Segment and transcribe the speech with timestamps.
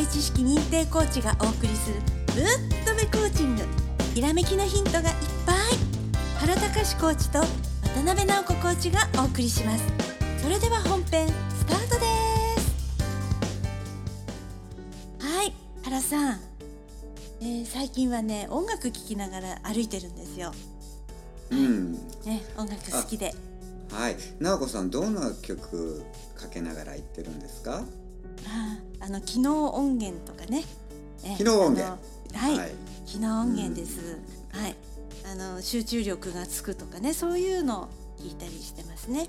[0.00, 1.96] 辺知識認定コーチがお送りする
[2.28, 3.62] ぶっとべコーチング。
[4.14, 5.04] ひらめきのヒントがいっ
[5.44, 5.56] ぱい。
[6.38, 7.46] 原隆コーチと渡
[8.06, 9.84] 辺直子コーチがお送りします。
[10.42, 12.06] それでは本編スタートで
[15.18, 15.26] す。
[15.26, 15.52] はい
[15.84, 16.40] 原さん、
[17.42, 20.54] えー、最近はね音楽聴きながら歩いてるんですよ。
[21.50, 21.92] うん。
[22.24, 23.34] ね音楽好きで。
[23.92, 24.16] はい。
[24.38, 26.02] 直子さんどんな曲
[26.36, 27.84] かけながら行ってるんですか？
[28.46, 30.64] ああの機能音源とかね。
[31.36, 31.98] 機能音源。
[32.34, 32.72] はい、はい、
[33.06, 34.18] 機能音源です。
[34.52, 34.76] はい。
[35.30, 39.28] あの集中力がつくとかね、そういうのを聞いたりしてますね。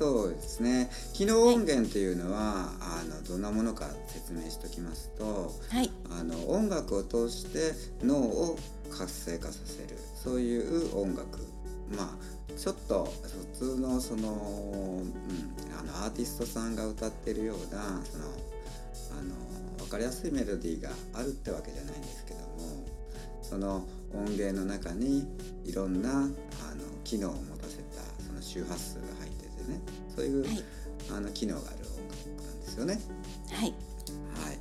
[0.00, 0.90] そうですね。
[1.12, 8.58] 機能音源っていうのは、はい、あのどんなものか説明しておきますと、はい、あの音楽を通して脳を
[8.90, 11.38] 活性化させるそういう音楽。
[11.96, 13.12] まあちょっと
[13.54, 15.12] 普通のその、うん、
[15.78, 18.24] あのアーティストさんが歌ってるようなその
[19.12, 19.34] あの
[19.78, 22.84] 分かりやすいメロディーがあるってわけじゃないんですけども
[23.42, 25.26] その音源の中に
[25.64, 26.30] いろんなあの
[27.04, 29.80] 機能を持たせたその周波数が入っててね
[30.14, 30.64] そういう、はい、
[31.16, 33.00] あの機能がある音楽なんですよね。
[33.52, 33.74] はい、
[34.34, 34.52] は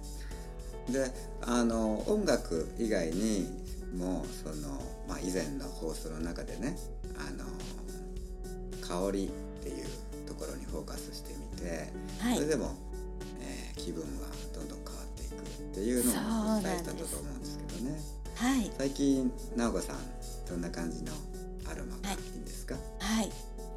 [0.89, 3.47] い、であの音楽以外に
[3.95, 4.79] もその、まあ、
[5.29, 6.75] 以前の放送の中でね
[7.15, 7.45] あの
[8.81, 9.85] 香りっていう
[10.27, 12.75] ところにフォーカスしてみて、はい、それでも、
[13.39, 17.99] えー、気分はどんどん変わっていくっていうのを伝えたと思うんですけどね。
[18.37, 19.97] はい、最近直子さん
[20.49, 21.11] どんな感じの
[21.69, 22.13] アロマがい。
[22.13, 23.31] いんですか、はい、はい、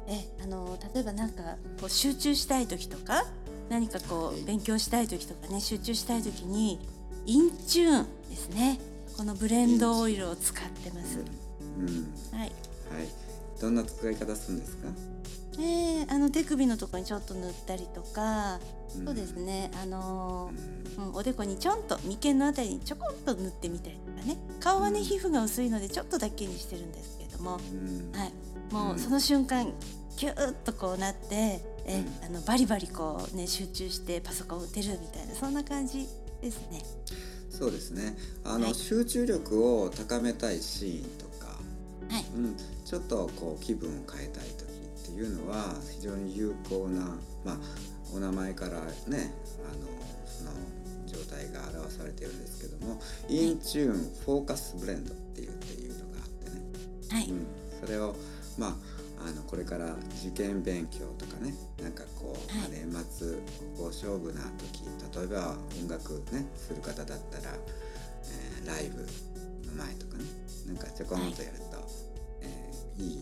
[0.07, 3.25] えあの例えばなんかこう集中したい時とか
[3.69, 6.79] 何かこう、はい、勉強したい時とかね集中したい時に
[7.27, 8.79] インチューンですね。
[9.15, 11.42] このブレンドオイルを使ってます。
[11.77, 12.51] うん、うん、はい、はい。
[13.61, 14.87] どんな使い方するんですか？
[15.59, 18.59] えあの手首のところにちょっと塗ったりとか、
[18.97, 19.69] うん、そうですね。
[19.81, 24.37] あのー、うん、おでこにちょんと眉間のあたりにちょこんと塗ってみたりとかね。
[24.59, 29.71] 顔はね、皮膚が薄いのでちょっとだけにしてるんですけれども、はい、もうその瞬間
[30.17, 36.07] キューッとこうなってえ、あのバリバリこうね集中してパソコン打てるみたいなそんな感じ
[36.41, 36.81] ですね。
[37.49, 38.17] そうですね。
[38.43, 41.25] あの、はい、集中力を高めたいシーンと
[42.09, 42.55] はい、うん、
[42.85, 47.57] ちょっとこう気分を変えたい時っていうのは非常に有効な、まあ、
[48.13, 49.87] お名前からねあの
[50.25, 50.51] その
[51.05, 52.99] 状態が表されているんですけども、
[53.29, 53.93] インチューン
[54.25, 56.61] フォーカスブレンドっていうっていうのがあってね、
[57.09, 57.29] はい。
[57.29, 57.47] うん、
[57.79, 58.15] それを
[58.57, 58.75] まあ
[59.25, 63.39] あのこれから受験勉強とかねなんかこう、はい、年末こ
[63.77, 64.83] こ勝負な時
[65.17, 67.55] 例えば音楽ねする方だったら、
[68.25, 69.01] えー、ライブ
[69.67, 70.25] の前とかね
[70.67, 71.72] なんかちょこんとやると、は
[72.97, 73.19] いいい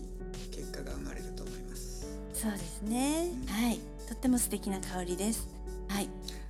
[0.51, 2.07] 結果が生まれると思います。
[2.33, 3.79] そうですね、うん、はい。
[4.07, 5.47] とっても素敵な香りです。
[5.87, 6.09] はい。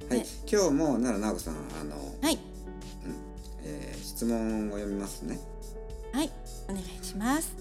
[0.09, 2.39] はい、今日も奈良直子さんあのはい、うん。
[3.63, 5.39] えー、質問を読みますね。
[6.13, 6.31] はい。
[6.67, 7.55] お願いします。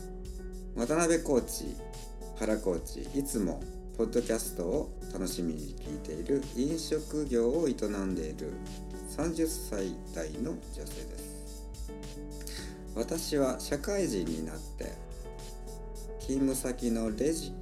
[0.76, 1.76] 渡辺コーチ
[2.38, 3.62] 原コーチいつも
[3.98, 8.52] ポッドキャストを楽しみに聞いている飲食業を営んでいる
[9.16, 11.64] 30歳代の女性です。
[12.94, 14.92] 私は社会人になって
[16.20, 17.52] 勤務先のレジ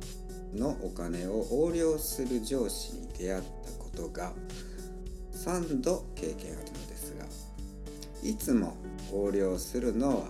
[0.55, 4.33] のお金を横領する上司に出会ったことが
[5.33, 7.25] 3度経験あるのですが
[8.29, 8.77] いつも
[9.13, 10.25] 横領するのは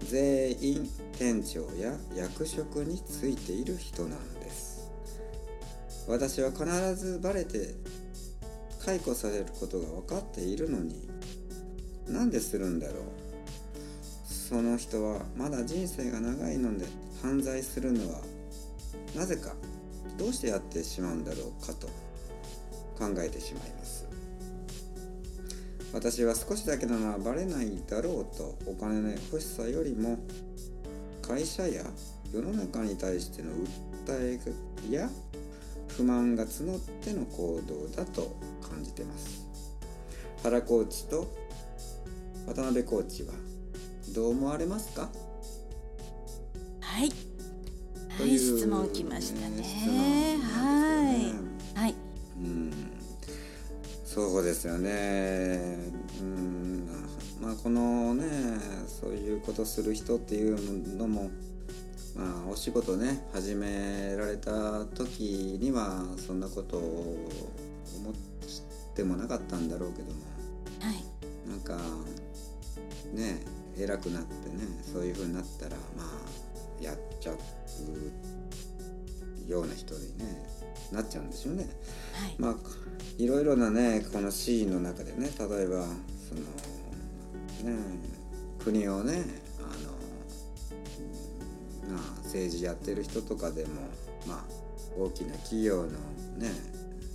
[0.00, 4.90] 全員店長や役職についている人なんです。
[6.06, 6.64] 私は必
[6.94, 7.74] ずバレて
[8.84, 11.08] 解雇されることが分かっているのに
[12.06, 13.25] なんでするんだろう。
[14.48, 16.86] その人はまだ人生が長いので
[17.20, 18.20] 犯罪するのは
[19.16, 19.54] なぜか
[20.16, 21.88] どうしてやってしまうんだろうかと
[22.96, 24.06] 考えてしまいます。
[25.92, 30.18] 私は少しだけならバレないだろうとお金の欲しさよりも
[31.22, 31.82] 会社や
[32.32, 33.50] 世の中に対しての
[34.06, 34.38] 訴
[34.90, 35.10] えや
[35.88, 39.44] 不満が募っての行動だと感じてます。
[40.44, 41.26] 原コーチと
[42.46, 43.32] 渡辺コーチは
[44.14, 45.08] どう思われますか？
[46.80, 47.12] はい。
[48.08, 49.56] はい、質問きましたね。
[49.56, 51.12] ねは
[51.74, 51.78] い。
[51.78, 51.94] はい。
[52.38, 52.72] うん。
[54.04, 55.76] そうですよね。
[56.20, 56.88] うん。
[57.40, 58.24] まあこのね、
[58.88, 61.30] そういうことする人っていうのも。
[62.14, 67.28] まあ、お仕事ね始められた時にはそんなことを
[67.94, 68.14] 思っ
[68.94, 70.22] てもなかったんだろうけども、
[70.80, 71.04] はい、
[71.46, 71.76] なんか
[73.12, 73.42] ね
[73.78, 77.38] 偉くなってねそういうふうになったらまあやっちゃう
[79.50, 80.24] ような人にね
[80.92, 81.68] なっちゃうんですよね。
[82.12, 82.56] はいまあ
[83.18, 85.86] いろいろなねこのシーンの中でね例えば
[86.28, 86.40] その
[87.72, 87.78] ね
[88.58, 89.24] 国をね
[89.58, 89.62] あ
[91.90, 93.70] のまあ政治やってる人とかでも
[94.26, 94.44] まあ
[94.98, 95.88] 大きな企業の
[96.38, 96.50] ね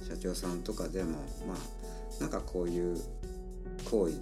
[0.07, 1.11] 社長さんとかでも
[1.47, 1.57] まあ
[2.19, 2.99] なんかこういう
[3.89, 4.15] 行為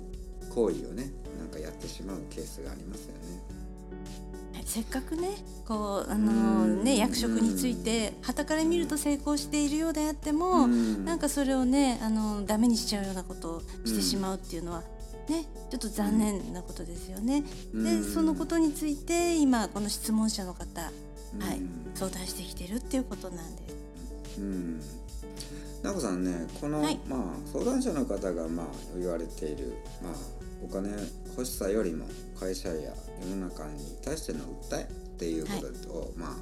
[0.50, 3.20] 行為をねなんかやってしまうケースがありますよね。
[4.54, 5.30] はいせっかくね
[5.68, 6.84] こうあのうん。
[6.84, 11.06] ね役職について傍から見ると成功しているようであっても、うん。
[11.06, 14.82] なんかそれをねあのダメにしちゃうようなことをしてしまうっていうのは、
[15.28, 17.42] ねちょっと残念なことですよね。
[17.42, 18.04] でうん。
[18.04, 20.90] そのことについて今この質問者の方、は
[21.54, 24.40] いうん相談してきてるっていうことなんです。
[24.40, 24.80] うん、
[25.84, 27.00] なこさんねこの、はい。
[27.10, 27.22] まあ、
[27.52, 28.66] 相談者の方がまあ
[28.98, 30.14] 言われている、まあ、
[30.64, 30.90] お金
[31.38, 32.06] 欲しさよりも
[32.40, 34.86] 会社や世の中に対しての訴えっ
[35.18, 35.52] ていうこ
[35.88, 36.36] とを、まあ、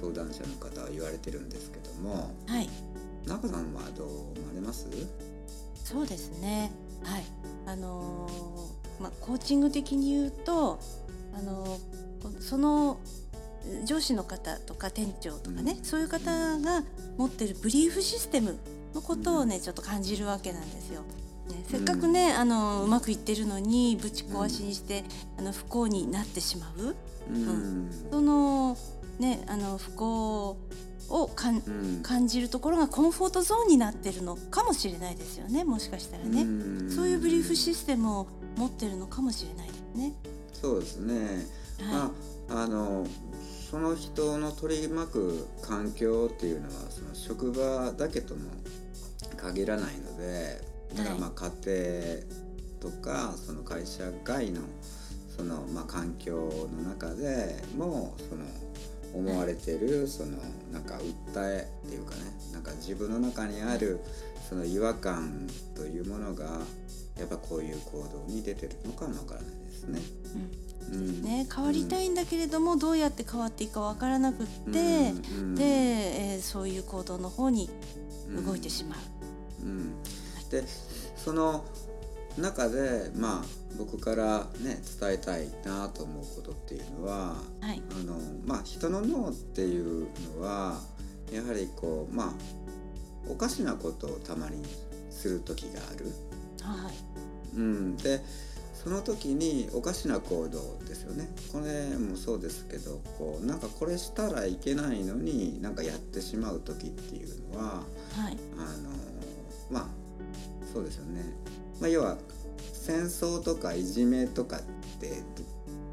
[0.00, 2.68] 相談者の方は言われてるんですけどもはい
[3.26, 4.88] なこさんはどう思われます？
[5.84, 6.72] そうですね。
[7.04, 7.24] はい。
[7.66, 10.80] あのーまあコーチング的に言うと、
[11.32, 12.98] あのーこその
[13.84, 16.82] 上司の方とか店長とかね、うんそういう方が
[17.16, 18.58] 持ってるブリーフシステム
[18.92, 21.02] のことをね、ちょっと感じるわけなんですよ。
[21.48, 25.04] ね、せっかくね、あのーうまくいってるのにぶち壊しにして、
[25.38, 26.94] あの不幸になってしまう。
[27.30, 27.90] うん。
[28.10, 28.76] その
[29.18, 30.56] ね、あの不幸
[31.08, 32.02] をかんうん。
[32.02, 36.90] 感じるところがコンフォートゾーンになってるのかもしれないですよねもしかしたらね、ん。
[36.90, 40.12] そういうブリーフシステムを持ってるのかもしれないですね。
[40.52, 41.46] そうですね、
[41.80, 42.12] は
[42.48, 43.06] まああの
[43.70, 48.42] その人の取り巻く環境っていうのはその職場だけとも
[49.36, 50.60] 限らないので
[50.96, 51.50] だからまあ家
[52.80, 54.62] 庭とかその会社外の
[55.36, 58.44] そのまあ環境の中でもその
[59.14, 60.38] 思われてるその
[60.72, 60.94] なんか
[61.34, 62.22] 訴えっていうかね
[62.52, 64.00] なんか自分の中にある
[64.48, 66.60] その違和感というものが
[67.18, 70.00] やっぱこういう行動に出てるのかもわからないですね。
[71.22, 71.46] ね。
[71.54, 75.54] 変わりたいんだけれども、どうやって変わっていいかわからなくって、うん。
[75.54, 77.70] で、えーそういう行動の方に
[78.44, 78.98] 動いてしまう。
[79.62, 79.94] うん、
[80.52, 80.64] で
[81.16, 81.64] その
[82.38, 83.44] 中でまあ
[83.78, 90.78] 僕からね伝えたいなと思うことっていうのははい、あのまあ人の脳っていうのは
[91.32, 92.32] やはりこうまあ
[93.28, 94.62] おかしなことをたまに
[95.10, 96.06] する時がある。
[96.62, 96.94] はい、
[97.56, 98.20] うん、で
[98.74, 101.28] その時におかしな行動ですよね。
[101.52, 108.90] これもそうですけどこうなんかこれしたらいけないのになんかやってしまう時っていうのははい、あの
[109.70, 110.01] まあ
[110.72, 111.22] そうですよね、
[111.80, 112.18] まあ、要は
[112.72, 114.60] 戦争とかいじめとかっ
[115.00, 115.22] て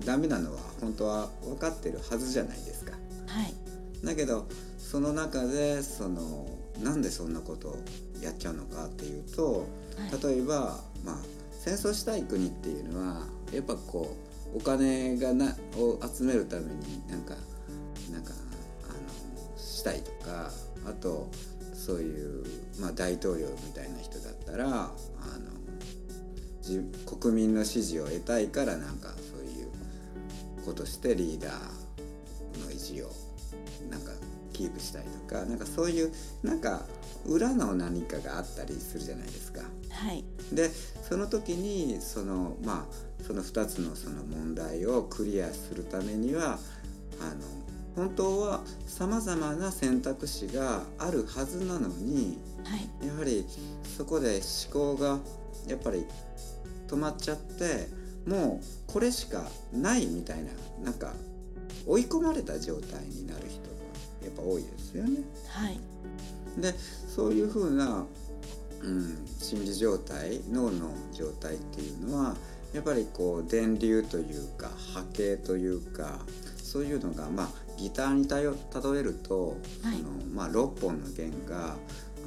[0.05, 2.93] ダメなのは本当は分かってるはずじゃないですか。
[3.27, 3.53] はい、
[4.05, 4.47] だけど
[4.77, 6.47] その中でその
[6.81, 7.77] なんでそんなことを
[8.21, 9.67] やっちゃうのかっていうと
[9.99, 11.15] はい、例えば、まあ、
[11.51, 14.15] 戦争したい国っていうのはやっぱこ
[14.53, 17.35] うお金がなを集めるためになんか
[18.11, 18.31] なんか
[18.89, 20.51] あのしたいとか
[20.87, 21.29] あと
[21.89, 22.43] そういう、
[22.79, 24.91] まあ、大統領みたいな人だったらあの
[26.61, 26.81] じ
[27.19, 29.71] 国民の支持を得たいからなんかそういう
[30.63, 33.09] ことしてリーダーの意地を
[33.89, 34.11] なんか
[34.53, 36.11] キープしたりとかなんかそういう
[36.43, 36.85] なんか
[37.25, 39.61] 裏の何かがあったりするじゃないですか。
[39.89, 40.69] はい、で
[41.09, 46.59] その時にそのまあその2つのその問題をクリアするためには
[47.19, 53.45] あの本当はさまざまな選択肢があるはずなのにはい、やはり
[53.97, 55.19] そこで思考が
[55.67, 56.05] やっぱり
[56.87, 57.87] 止まっちゃって
[58.27, 60.51] もうこれしかないみたいな
[60.83, 61.13] なんか
[61.87, 63.69] 追い込まれた状態になる人が
[64.23, 65.21] やっぱ多いですよね。
[65.47, 65.79] はい、
[66.61, 68.05] でそういうふうな、
[68.81, 72.35] うん、心理状態脳の状態っていうのは
[72.73, 76.19] やっぱりこう電流というか波形というか
[76.61, 79.97] そういうのがまあギターにたよ例えると、はい。
[79.97, 81.75] そのまあ、6本の弦が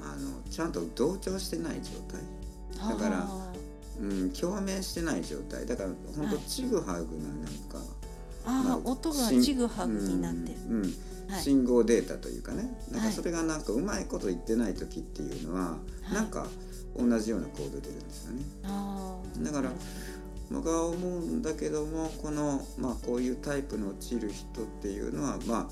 [0.03, 3.53] あのちゃんと同調してない状態、だからあ
[4.01, 5.67] うん、共鳴してない状態。
[5.67, 6.45] だから本当はい。
[6.47, 7.81] ちぐはぐななんか、ー
[8.47, 10.57] あー、まあ音がちぐはぐになってる。
[10.69, 10.83] うんうん。
[11.31, 11.43] はい。
[11.43, 12.63] 信号データというかね。
[12.91, 15.79] なんかはいそれがなんかうまいこと言ってない時っていうのは、は
[16.11, 16.15] い。
[16.15, 16.47] なんか
[16.97, 18.43] 同じような行動出るんですよね。
[18.65, 19.45] あー。
[19.45, 19.71] だから
[20.53, 25.67] 僕は思うんだけどもこの、まあ、こういうタイプの落ちる人っていうのは、まあ、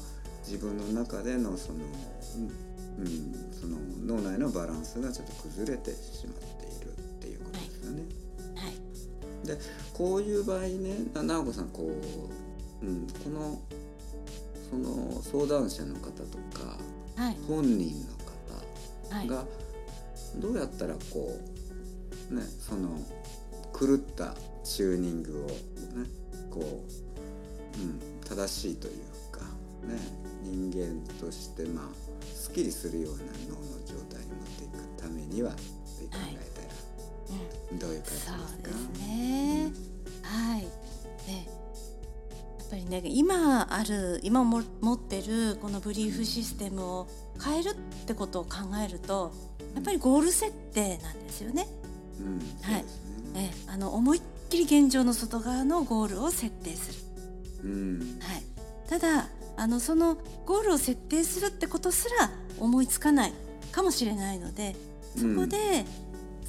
[0.47, 1.79] 自分の中でのその,、
[2.99, 8.03] うんうん、その脳内のバランスがちょっと崩れてしまっているっていうことですよね。
[8.57, 9.59] はい、で
[9.93, 11.91] こういう場合ねな直子さんこ
[12.83, 13.61] う、うん、この
[14.71, 16.77] その相談者の方とか、
[17.17, 17.37] はい。
[17.47, 18.21] 本人の
[19.11, 19.27] はい。
[19.29, 19.45] 方が
[20.37, 21.37] どうやったらこ
[22.31, 22.89] うねその
[23.79, 24.35] 狂った
[24.65, 25.55] チューニングをね
[26.51, 28.95] こう、うん、正しいという
[29.33, 29.41] か
[29.87, 29.99] ね
[30.43, 31.85] 人間としてまあ
[32.35, 35.69] すっきりするような脳の状態に持っていくためにはって考
[36.13, 36.69] えたら、
[37.73, 38.33] うんどういう感じですか？
[38.33, 39.73] そうですね。
[40.23, 40.61] はい。
[40.63, 40.69] で、や
[42.65, 47.09] っぱりね、今ある、今も持ってるこのブリーフシステムを
[47.41, 47.75] 変えるっ
[48.07, 48.51] てことを考
[48.85, 49.33] えると、
[49.77, 51.69] やっぱりゴール設定なんですよね。
[52.19, 53.53] うん、はいね。
[53.69, 56.99] え、あの思いっきり現状の外側のゴールを設定する。
[57.65, 58.43] うん、はい。
[58.89, 63.33] ただ、あのそのゴールを設定するってことすら思いつかない
[63.73, 64.75] かもしれないので、
[65.17, 65.85] そこで、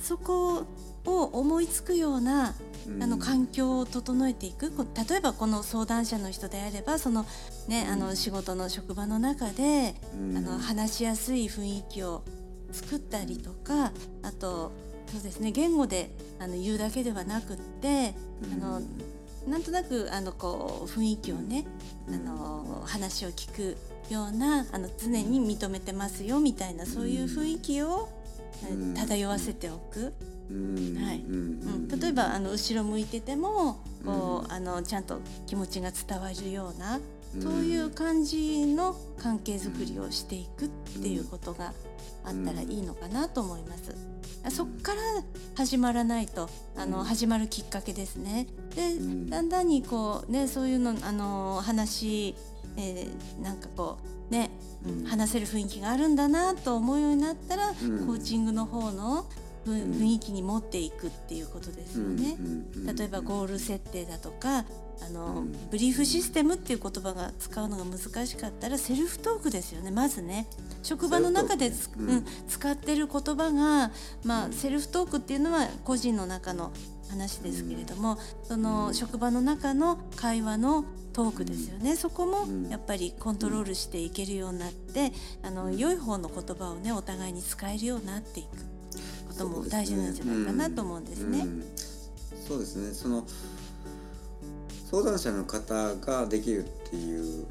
[0.01, 0.65] そこ
[1.05, 2.55] を思いつくような
[2.87, 3.03] うん。
[3.03, 4.71] あの環境を整えていく。
[4.71, 7.27] こ例えばこの相談者の人であればその,、
[7.67, 10.37] ね、あの仕事の職場の中で、うん。
[10.37, 12.23] あの話しやすい雰囲気を
[12.71, 13.91] 作ったりとか
[14.23, 14.71] あと
[15.11, 15.51] そうですね。
[15.51, 18.13] 言語であの言うだけではなくって、
[18.53, 18.81] あの
[19.47, 21.65] なんとなくあのこう雰囲気をね、
[22.07, 23.77] あの話を聞く
[24.09, 28.09] ようなあの常に認めてますよみたいなそういう雰囲気を、
[28.95, 30.13] 漂わせておく。
[30.49, 30.95] うん。
[31.03, 31.19] はい。
[31.19, 31.87] うん。
[31.89, 36.99] うん、例えばあの後ろ向いててもこう、あのちゃんと気持ちが伝わるような、
[37.39, 40.67] そういう感じの関係づくりをしていくっ
[41.01, 41.73] ていうことが
[42.23, 43.95] あったらいいのかなと思います。
[44.49, 45.01] そっから
[45.55, 47.03] 始まらないとあの、うん。
[47.05, 48.47] 始まるきっかけですね。
[48.75, 49.29] で、うん。
[49.29, 52.35] だんだんにこうねそういうのあの話、
[52.75, 53.97] えーなんかこ
[54.29, 54.49] うね
[54.85, 55.05] うん。
[55.05, 58.05] 話せる雰囲気があるんだなと思うようになったら、うん。
[58.07, 59.25] コーチングの方の
[59.65, 62.37] 雰囲気に持っていくっていうことですよね。
[62.95, 64.65] 例えばゴール設定だとか
[65.01, 65.51] あの、うん。
[65.69, 70.47] ブリーフシステムっていう言葉が使うのが難しかったらセルフトークですよねまずね。
[70.83, 72.09] 職場の中でうん。
[72.09, 73.91] うん使ってる言葉が、
[74.23, 76.71] まあ、セルフトークっていうのは個人の中の
[77.09, 82.69] 話ですけれども、その職場の中の会話のトークですよね、そこもうん。
[82.69, 85.11] やっぱりコントロールしていけるようになって、
[85.43, 88.70] あの良い方の言葉をねお互いに使えるようになっていく
[89.43, 91.39] ことも大事なんじゃないかなと思うんですね。
[91.39, 91.63] うん。
[92.47, 92.93] そうですね。
[92.93, 93.25] その
[94.89, 97.45] 相談者の方ができるっていう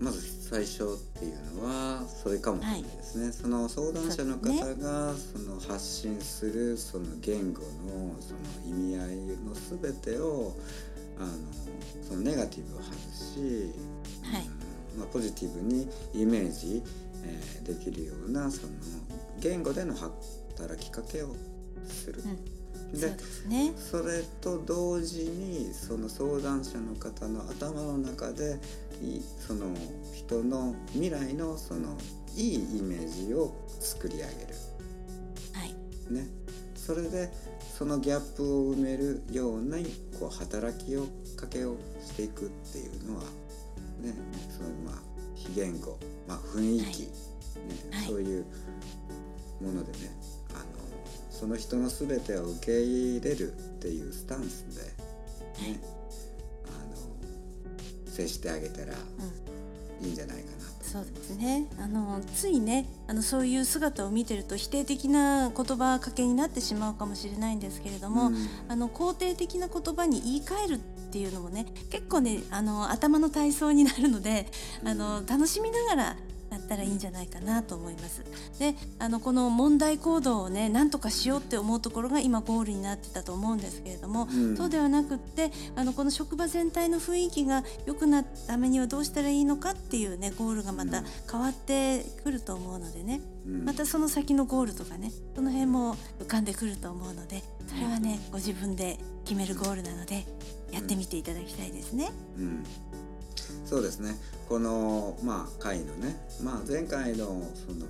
[0.00, 10.56] まず最初っていうのはそれかもしれないですね、その相談者の方がその発信するその言語のその意味合いの全てを
[11.18, 11.30] あの
[12.02, 13.72] そのネガティブを外し、
[14.22, 14.46] はい。
[14.46, 16.82] うんまあ、ポジティブにイメージ、
[17.24, 18.72] えーできるようなその
[19.40, 19.94] 言語での
[20.62, 21.34] 働きかけを
[21.86, 22.22] する。
[22.22, 23.72] うん、でそね。
[23.76, 28.58] それと同時にその相談者の方の頭の中で
[29.02, 29.66] いその
[30.14, 31.96] 人の未来のその
[32.36, 34.30] いいイメージを作り上げる。
[35.52, 36.28] はい、ね、
[36.76, 37.30] それで
[37.76, 39.78] そのギャップを埋めるような
[40.18, 43.24] こう働きをかけをしていくっていうのは
[44.00, 44.14] ね
[44.56, 45.02] そのまあ
[45.34, 48.44] 非言語、まあ、雰囲気、はいねはいそういう
[49.60, 50.10] ものでね
[51.42, 55.80] その人の全てを受け入れるっていうスタンスで、ね
[56.66, 56.70] あ
[58.06, 60.06] の接してあげたらうん。
[60.06, 60.84] いいんじゃないかなと。
[60.84, 68.36] そうですねあのついねあのそういう姿を見てると否定的な言葉かけになってしまうかもしれないんですけれども、うん
[68.68, 70.78] あの肯定的な言葉に言い換えるっ
[71.10, 74.46] ていうのもね結構ねあの頭の体操になるので
[74.84, 76.16] あの楽しみながら
[76.52, 78.22] だったらいいんじゃないかなと思います。
[78.58, 84.56] であのこの問題行動をね何とかしようって思うところが今ゴールになってたと思うんですけれども、うん。
[84.56, 93.64] そうではなくってあのこの職場全体の雰囲気が良くなるためにはどうしたらいいのかっていうねゴールがまた変わってくると思うのでね、うん。
[93.64, 100.26] またその先のゴールとかねその辺も浮かんでくると思うのでそれはねご自分で決めるゴールなので
[100.72, 102.10] やってみていただきたいですね。
[102.38, 102.64] うん、
[103.72, 104.16] そうですね。
[104.50, 107.24] この、まあ、回のね、まあ、前回の
[107.54, 107.86] その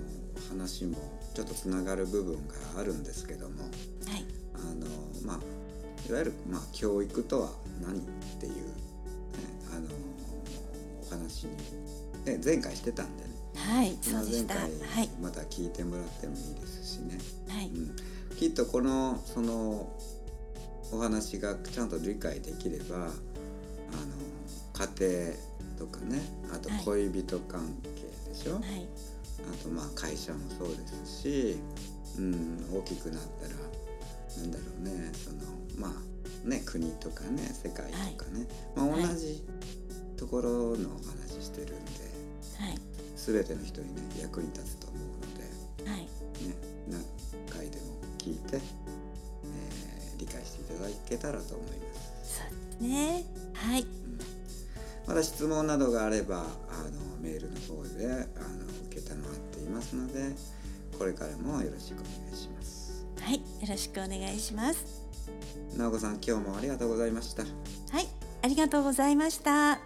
[0.49, 0.95] 話も
[1.33, 3.63] ちょっとつながる部分があるんですけども。
[3.63, 4.87] はい、あの、
[5.25, 5.39] まあ、
[6.07, 7.49] いわゆる、まあ、教育とは
[7.81, 8.01] 何っ
[8.39, 8.61] ていう、ね、
[9.75, 9.89] あの
[11.05, 11.57] お話に、
[12.23, 17.17] ね、前回してたんでね、はい、まあ前い、回また聞いてもらってもいいですしね。
[17.49, 17.95] はい、うん、
[18.37, 19.91] きっとこのその
[20.93, 23.11] お話がちゃんと理解できればあの
[24.73, 26.21] 家庭とかね。
[26.53, 26.85] あとはい。
[26.85, 28.87] 恋人関係でしょ、はい、
[29.51, 31.57] あとまあ会社もそうですし、
[32.17, 33.55] うん、大きくなったら
[34.37, 35.11] なんだろうね。
[35.13, 35.37] その
[35.77, 39.07] まあね国とかね世界とかね、まあ、はい。
[39.07, 39.43] 同じ
[40.17, 41.73] ところのお話ししてるんで、
[42.59, 42.77] はい。
[43.15, 45.01] 全ての人にね役に立つと思う
[45.79, 46.01] ので、はい。
[46.01, 46.07] ね、
[46.89, 47.03] 何
[47.49, 47.83] 回でも
[48.17, 49.83] 聞いて、えー
[50.19, 52.39] 理解していただけたらと思います。
[52.39, 53.25] そうですね。
[53.53, 53.85] はい
[55.13, 56.47] また質問などがあればあの
[57.21, 60.31] メールの方であの受けたまっていますので
[60.97, 63.05] これからもよろしくお願いします。
[63.21, 64.83] はいよろしくお願いします。
[65.77, 67.43] 直子さん今日もありがとうございました。
[67.43, 67.49] は
[68.01, 68.07] い
[68.41, 69.77] ありがとうございました。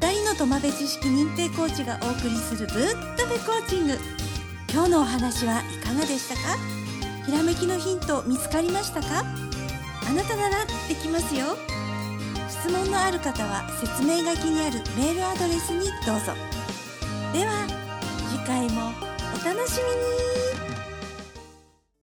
[0.00, 2.86] 二人のトマベ知識認定コーチがお送りするぶっ
[3.16, 3.98] とべコーチング。
[4.72, 6.56] 今日のお話はいかがでしたか？
[7.26, 9.24] ひらめきのヒント見つかりましたか？
[10.10, 11.56] あなたならできますよ。
[12.48, 16.32] 質問のある方は説明書きにあるメールアドレスにどうぞ。
[17.32, 17.64] では
[18.28, 18.90] 次回も
[19.32, 20.39] お楽しみに。